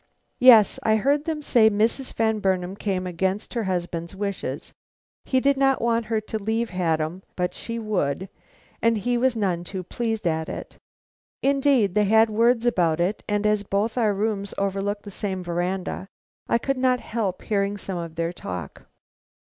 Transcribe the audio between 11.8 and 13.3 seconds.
they had words about it,